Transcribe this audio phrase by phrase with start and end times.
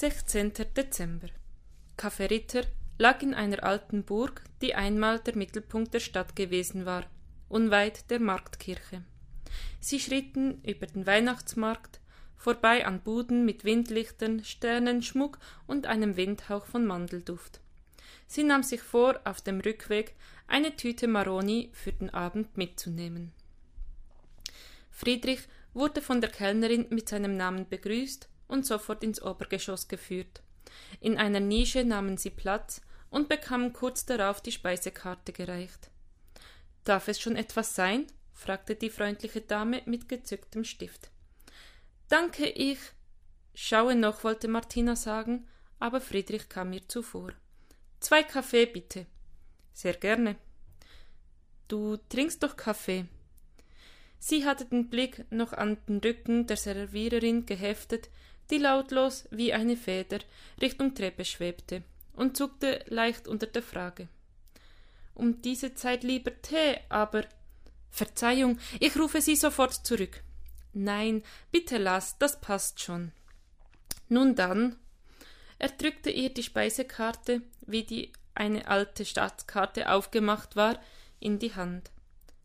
[0.00, 0.52] 16.
[0.76, 1.26] Dezember.
[1.96, 2.62] Café Ritter
[2.98, 7.04] lag in einer alten Burg, die einmal der Mittelpunkt der Stadt gewesen war,
[7.48, 9.02] unweit der Marktkirche.
[9.80, 11.98] Sie schritten über den Weihnachtsmarkt,
[12.36, 17.58] vorbei an Buden mit Windlichtern, Sternenschmuck und einem Windhauch von Mandelduft.
[18.28, 20.14] Sie nahm sich vor, auf dem Rückweg
[20.46, 23.32] eine Tüte Maroni für den Abend mitzunehmen.
[24.92, 25.40] Friedrich
[25.74, 30.42] wurde von der Kellnerin mit seinem Namen begrüßt und sofort ins Obergeschoss geführt.
[31.00, 35.90] In einer Nische nahmen sie Platz und bekamen kurz darauf die Speisekarte gereicht.
[36.84, 38.06] Darf es schon etwas sein?
[38.32, 41.10] fragte die freundliche Dame mit gezücktem Stift.
[42.08, 42.78] Danke, ich.
[43.54, 45.46] Schaue noch, wollte Martina sagen,
[45.80, 47.32] aber Friedrich kam mir zuvor.
[48.00, 49.06] Zwei Kaffee, bitte.
[49.72, 50.36] Sehr gerne.
[51.66, 53.06] Du trinkst doch Kaffee.
[54.20, 58.08] Sie hatte den Blick noch an den Rücken der Serviererin geheftet,
[58.50, 60.18] die lautlos wie eine Feder
[60.60, 61.82] Richtung Treppe schwebte,
[62.14, 64.08] und zuckte leicht unter der Frage.
[65.14, 67.24] Um diese Zeit lieber Tee, aber
[67.90, 70.22] Verzeihung, ich rufe Sie sofort zurück.
[70.72, 73.12] Nein, bitte lass, das passt schon.
[74.08, 74.76] Nun dann.
[75.58, 80.80] Er drückte ihr die Speisekarte, wie die eine alte Stadtkarte aufgemacht war,
[81.18, 81.90] in die Hand.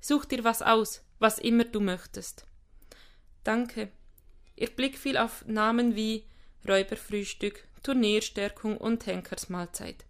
[0.00, 2.46] Such dir was aus, was immer du möchtest.
[3.42, 3.90] Danke.
[4.56, 6.24] Ihr Blick fiel auf Namen wie
[6.66, 10.04] Räuberfrühstück, Turnierstärkung und Henkersmahlzeit.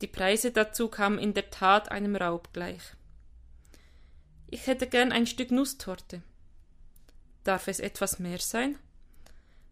[0.00, 2.82] Die Preise dazu kamen in der Tat einem Raub gleich.
[4.48, 6.22] Ich hätte gern ein Stück Nusstorte.
[7.44, 8.78] Darf es etwas mehr sein?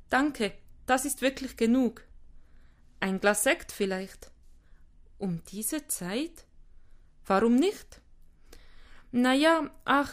[0.08, 0.52] Danke,
[0.86, 2.02] das ist wirklich genug.
[3.00, 4.30] Ein Glas Sekt vielleicht.
[5.18, 6.44] Um diese Zeit?
[7.26, 8.00] Warum nicht?
[9.12, 10.12] Na ja, ach,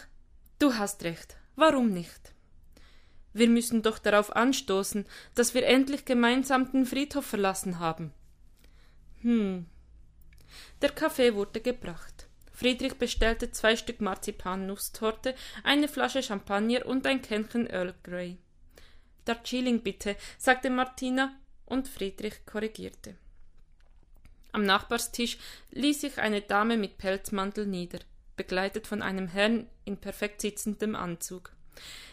[0.60, 1.38] du hast recht.
[1.56, 2.34] Warum nicht?
[3.34, 8.12] Wir müssen doch darauf anstoßen, dass wir endlich gemeinsam den Friedhof verlassen haben.
[9.22, 9.66] Hm.
[10.82, 12.28] Der Kaffee wurde gebracht.
[12.52, 18.38] Friedrich bestellte zwei Stück Marzipannusstorte, eine Flasche Champagner und ein Kännchen Earl Grey.
[19.26, 21.34] Darjeeling bitte, sagte Martina,
[21.66, 23.16] und Friedrich korrigierte.
[24.52, 25.38] Am Nachbarstisch
[25.72, 28.00] ließ sich eine Dame mit Pelzmantel nieder,
[28.36, 31.54] begleitet von einem Herrn in perfekt sitzendem Anzug.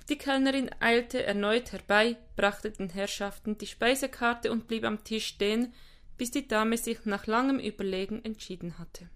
[0.09, 5.75] Die Kellnerin eilte erneut herbei, brachte den Herrschaften die Speisekarte und blieb am Tisch stehen,
[6.17, 9.09] bis die Dame sich nach langem Überlegen entschieden hatte.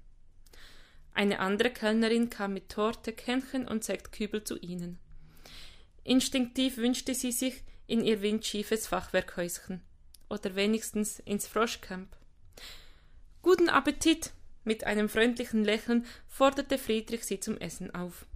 [1.14, 4.98] Eine andere Kellnerin kam mit Torte, Kännchen und Sektkübel zu ihnen.
[6.04, 9.82] Instinktiv wünschte sie sich in ihr windschiefes Fachwerkhäuschen
[10.28, 12.16] oder wenigstens ins Froschcamp.
[13.42, 14.32] Guten Appetit!
[14.64, 18.26] Mit einem freundlichen Lächeln forderte Friedrich sie zum Essen auf.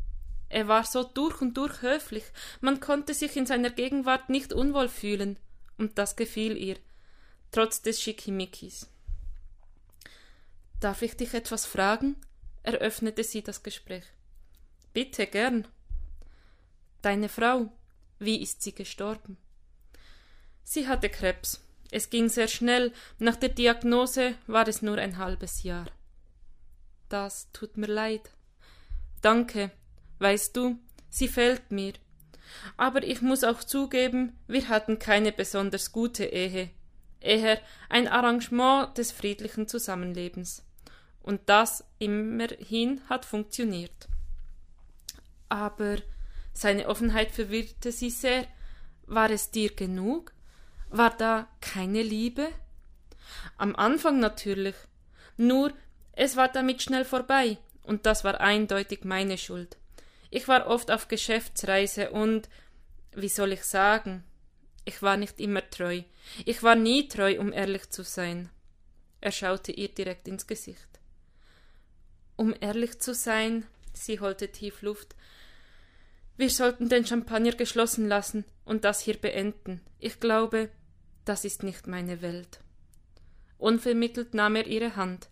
[0.49, 2.25] Er war so durch und durch höflich,
[2.61, 5.39] man konnte sich in seiner Gegenwart nicht unwohl fühlen,
[5.79, 6.77] und das gefiel ihr,
[7.51, 8.89] trotz des Schickimickis.
[10.81, 12.17] Darf ich dich etwas fragen?
[12.63, 14.05] eröffnete sie das Gespräch.
[14.93, 15.67] Bitte gern.
[17.03, 17.71] Deine Frau,
[18.19, 19.37] wie ist sie gestorben?
[20.65, 21.63] Sie hatte Krebs.
[21.91, 25.87] Es ging sehr schnell, nach der Diagnose war es nur ein halbes Jahr.
[27.09, 28.31] Das tut mir leid.
[29.23, 29.71] Danke,
[30.19, 30.79] weißt du,
[31.09, 31.95] sie fällt mir.
[32.77, 36.71] Aber ich muss auch zugeben, wir hatten keine besonders gute Ehe,
[37.21, 40.67] eher ein Arrangement des friedlichen Zusammenlebens
[41.27, 44.09] und das immerhin hat funktioniert.
[45.49, 45.97] Aber
[46.53, 48.47] seine Offenheit verwirrte sie sehr.
[49.07, 50.33] War es dir genug?
[50.89, 52.49] War da keine Liebe?
[53.59, 54.77] Am Anfang natürlich.
[55.37, 55.73] Nur
[56.13, 59.77] es war damit schnell vorbei, und das war eindeutig meine Schuld.
[60.37, 62.51] Ich war oft auf Geschäftsreise und
[63.15, 64.23] wie soll ich sagen?
[64.85, 66.03] Ich war nicht immer treu.
[66.45, 68.51] Ich war nie treu, um ehrlich zu sein.
[69.23, 71.01] Er schaute ihr direkt ins Gesicht.
[72.37, 73.65] Um ehrlich zu sein,
[73.95, 75.17] sie holte tief Luft,
[76.37, 79.81] wir sollten den Champagner geschlossen lassen und das hier beenden.
[79.99, 80.69] Ich glaube,
[81.25, 82.61] das ist nicht meine Welt.
[83.57, 85.31] Unvermittelt nahm er ihre Hand.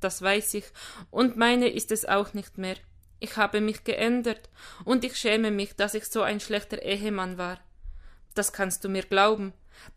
[0.00, 0.66] Das weiß ich,
[1.10, 2.76] und meine ist es auch nicht mehr.
[3.18, 4.50] Ich habe mich geändert,
[4.84, 7.58] und ich schäme mich, dass ich so ein schlechter Ehemann war.
[8.34, 9.52] Das kannst du mir glauben,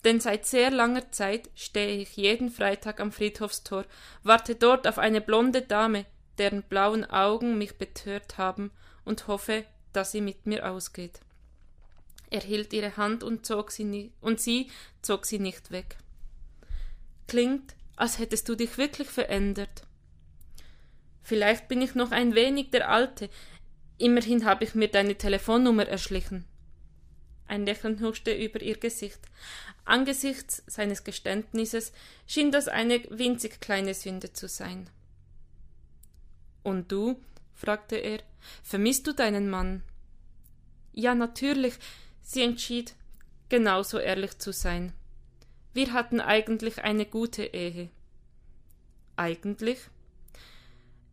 [0.05, 3.85] denn seit sehr langer Zeit stehe ich jeden Freitag am Friedhofstor,
[4.23, 6.05] warte dort auf eine blonde Dame,
[6.37, 8.71] deren blauen Augen mich betört haben,
[9.03, 11.19] und hoffe, dass sie mit mir ausgeht.
[12.29, 14.69] Er hielt ihre Hand und, zog sie und sie
[15.01, 15.97] zog sie nicht weg.
[17.27, 19.83] Klingt, als hättest du dich wirklich verändert.
[21.21, 23.29] Vielleicht bin ich noch ein wenig der Alte,
[23.97, 26.45] immerhin habe ich mir deine Telefonnummer erschlichen.
[27.47, 29.19] Ein Lächeln huschte über ihr Gesicht.
[29.83, 31.91] Angesichts seines Geständnisses
[32.27, 34.89] schien das eine winzig kleine Sünde zu sein.
[36.61, 37.19] Und du?
[37.53, 38.19] fragte er,
[38.63, 39.81] vermisst du deinen Mann?
[40.93, 41.73] Ja, natürlich.
[42.21, 42.93] Sie entschied,
[43.49, 44.93] genauso ehrlich zu sein.
[45.73, 47.89] Wir hatten eigentlich eine gute Ehe.
[49.15, 49.79] Eigentlich?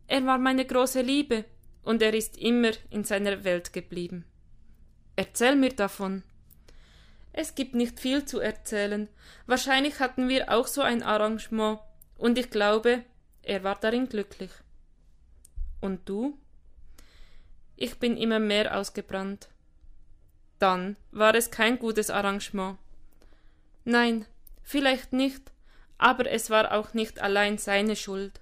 [0.07, 1.45] Er war meine große Liebe,
[1.83, 4.25] und er ist immer in seiner Welt geblieben.
[5.15, 6.23] Erzähl mir davon.
[7.31, 9.07] Es gibt nicht viel zu erzählen.
[9.45, 11.79] Wahrscheinlich hatten wir auch so ein Arrangement,
[12.17, 13.03] und ich glaube,
[13.41, 14.51] er war darin glücklich.
[15.79, 16.37] Und du?
[17.75, 19.47] Ich bin immer mehr ausgebrannt.
[20.59, 22.77] Dann war es kein gutes Arrangement.
[23.85, 24.25] Nein,
[24.63, 25.51] vielleicht nicht,
[25.97, 28.41] aber es war auch nicht allein seine Schuld.